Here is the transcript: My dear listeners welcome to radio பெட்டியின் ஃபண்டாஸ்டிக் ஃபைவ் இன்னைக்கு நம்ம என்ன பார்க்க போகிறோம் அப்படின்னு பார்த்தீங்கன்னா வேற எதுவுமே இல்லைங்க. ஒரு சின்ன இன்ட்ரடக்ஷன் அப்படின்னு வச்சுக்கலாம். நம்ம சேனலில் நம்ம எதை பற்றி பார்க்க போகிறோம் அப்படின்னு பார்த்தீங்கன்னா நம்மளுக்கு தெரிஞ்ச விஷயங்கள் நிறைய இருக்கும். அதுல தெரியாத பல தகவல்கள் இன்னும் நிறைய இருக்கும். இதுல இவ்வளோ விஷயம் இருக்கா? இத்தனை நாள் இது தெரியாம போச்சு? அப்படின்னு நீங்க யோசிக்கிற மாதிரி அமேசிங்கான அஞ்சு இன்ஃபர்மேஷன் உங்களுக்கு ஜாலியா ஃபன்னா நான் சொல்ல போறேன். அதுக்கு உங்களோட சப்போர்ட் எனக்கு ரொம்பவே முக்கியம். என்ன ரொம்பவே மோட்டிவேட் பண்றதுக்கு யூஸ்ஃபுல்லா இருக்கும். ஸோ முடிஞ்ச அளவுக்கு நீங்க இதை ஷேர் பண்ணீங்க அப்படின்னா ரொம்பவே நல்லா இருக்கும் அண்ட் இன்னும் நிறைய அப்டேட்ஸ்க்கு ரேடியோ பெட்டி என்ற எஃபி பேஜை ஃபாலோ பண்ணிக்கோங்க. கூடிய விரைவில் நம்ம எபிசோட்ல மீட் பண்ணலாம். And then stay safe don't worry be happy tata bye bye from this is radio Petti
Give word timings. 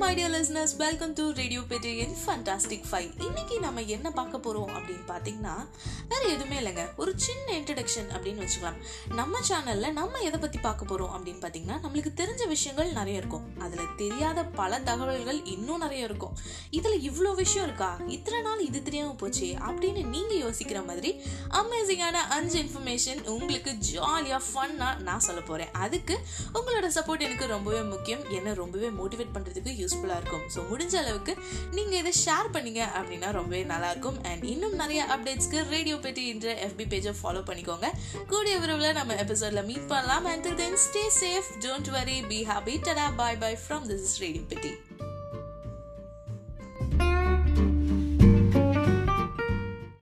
My 0.00 0.14
dear 0.16 0.32
listeners 0.34 0.72
welcome 0.76 1.12
to 1.12 1.30
radio 1.30 1.60
பெட்டியின் 1.68 2.12
ஃபண்டாஸ்டிக் 2.24 2.84
ஃபைவ் 2.90 3.08
இன்னைக்கு 3.26 3.60
நம்ம 3.60 3.82
என்ன 3.82 4.10
பார்க்க 4.10 4.38
போகிறோம் 4.38 4.68
அப்படின்னு 4.68 5.06
பார்த்தீங்கன்னா 5.08 5.54
வேற 6.08 6.22
எதுவுமே 6.34 6.58
இல்லைங்க. 6.60 6.96
ஒரு 6.96 7.12
சின்ன 7.16 7.46
இன்ட்ரடக்ஷன் 7.52 8.10
அப்படின்னு 8.16 8.42
வச்சுக்கலாம். 8.44 8.78
நம்ம 9.14 9.40
சேனலில் 9.48 9.92
நம்ம 9.92 10.18
எதை 10.18 10.40
பற்றி 10.40 10.58
பார்க்க 10.58 10.84
போகிறோம் 10.84 11.14
அப்படின்னு 11.14 11.40
பார்த்தீங்கன்னா 11.44 11.78
நம்மளுக்கு 11.84 12.12
தெரிஞ்ச 12.20 12.48
விஷயங்கள் 12.48 12.92
நிறைய 12.92 13.18
இருக்கும். 13.18 13.57
அதுல 13.60 13.82
தெரியாத 13.96 14.44
பல 14.60 14.80
தகவல்கள் 14.80 15.44
இன்னும் 15.44 15.82
நிறைய 15.84 16.04
இருக்கும். 16.04 16.34
இதுல 16.70 16.94
இவ்வளோ 17.08 17.34
விஷயம் 17.34 17.66
இருக்கா? 17.68 17.90
இத்தனை 18.06 18.40
நாள் 18.40 18.64
இது 18.68 18.82
தெரியாம 18.82 19.12
போச்சு? 19.12 19.48
அப்படின்னு 19.68 20.04
நீங்க 20.06 20.34
யோசிக்கிற 20.44 20.84
மாதிரி 20.84 21.10
அமேசிங்கான 21.60 22.16
அஞ்சு 22.36 22.62
இன்ஃபர்மேஷன் 22.62 23.26
உங்களுக்கு 23.26 23.74
ஜாலியா 23.92 24.40
ஃபன்னா 24.48 24.88
நான் 25.00 25.20
சொல்ல 25.20 25.40
போறேன். 25.40 25.72
அதுக்கு 25.72 26.14
உங்களோட 26.54 26.88
சப்போர்ட் 26.98 27.26
எனக்கு 27.28 27.46
ரொம்பவே 27.46 27.82
முக்கியம். 27.82 28.24
என்ன 28.30 28.54
ரொம்பவே 28.54 28.88
மோட்டிவேட் 29.00 29.34
பண்றதுக்கு 29.34 29.72
யூஸ்ஃபுல்லா 29.82 30.16
இருக்கும். 30.20 30.44
ஸோ 30.54 30.62
முடிஞ்ச 30.70 30.94
அளவுக்கு 31.02 31.34
நீங்க 31.72 31.96
இதை 31.96 32.12
ஷேர் 32.24 32.52
பண்ணீங்க 32.52 32.82
அப்படின்னா 32.98 33.30
ரொம்பவே 33.30 33.62
நல்லா 33.62 33.90
இருக்கும் 33.90 34.18
அண்ட் 34.24 34.44
இன்னும் 34.44 34.76
நிறைய 34.82 35.06
அப்டேட்ஸ்க்கு 35.16 35.68
ரேடியோ 35.68 35.96
பெட்டி 35.96 36.28
என்ற 36.28 36.48
எஃபி 36.66 36.84
பேஜை 36.92 37.14
ஃபாலோ 37.22 37.42
பண்ணிக்கோங்க. 37.50 37.88
கூடிய 38.26 38.58
விரைவில் 38.58 38.92
நம்ம 38.92 39.14
எபிசோட்ல 39.14 39.64
மீட் 39.64 39.88
பண்ணலாம். 39.88 40.24
And 40.24 40.48
then 40.56 40.78
stay 40.86 41.04
safe 41.20 41.50
don't 41.64 41.90
worry 41.96 42.16
be 42.30 42.40
happy 42.50 42.74
tata 42.88 43.06
bye 43.16 43.36
bye 43.36 43.47
from 43.56 43.86
this 43.88 44.02
is 44.02 44.20
radio 44.20 44.42
Petti 44.48 44.70